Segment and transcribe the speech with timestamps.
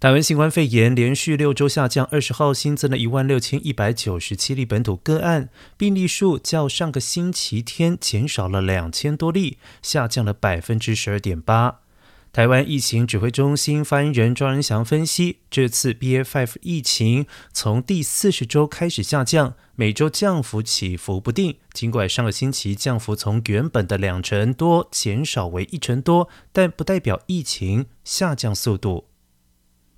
[0.00, 11.80] 台湾新冠肺炎连续六周下降，二十号新增了一万六千一百九十七例本土个案，病例数较上个星期天减少了两千多例，下降了百分之十二点八。
[12.32, 21.56] 台湾疫情指挥中心发言人庄仁祥分析，这次 BA.5 疫情从第四十周开始下降，每周降幅起伏不定。
[21.72, 29.06] 尽管上个星期降幅从原本的两成多减少为一成多，但不代表疫情下降速度